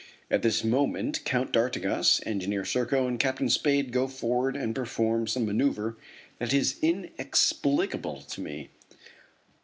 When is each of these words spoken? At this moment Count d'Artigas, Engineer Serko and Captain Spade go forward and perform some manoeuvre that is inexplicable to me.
At 0.31 0.41
this 0.41 0.63
moment 0.63 1.23
Count 1.25 1.51
d'Artigas, 1.53 2.21
Engineer 2.25 2.65
Serko 2.65 3.05
and 3.07 3.19
Captain 3.19 3.49
Spade 3.49 3.91
go 3.91 4.07
forward 4.07 4.55
and 4.55 4.73
perform 4.73 5.27
some 5.27 5.45
manoeuvre 5.45 5.95
that 6.39 6.53
is 6.55 6.77
inexplicable 6.81 8.23
to 8.23 8.41
me. 8.41 8.69